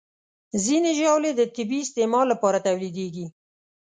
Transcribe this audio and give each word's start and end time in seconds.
ځینې 0.63 0.91
ژاولې 0.99 1.31
د 1.35 1.41
طبي 1.55 1.79
استعمال 1.85 2.25
لپاره 2.33 2.63
تولیدېږي. 2.67 3.27